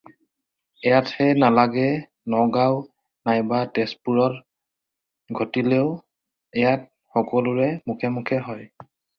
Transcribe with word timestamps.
ইয়াতহে 0.91 1.25
নালাগে 1.43 1.89
নগাওঁ 2.35 2.79
নাইবা 3.29 3.59
তেজপুৰত 3.77 5.39
ঘটিলেও 5.41 5.87
ইয়াত 6.63 6.93
সকলোৰে 7.19 7.71
মুখে 7.93 8.13
মুখে 8.19 8.41
হয়। 8.51 8.67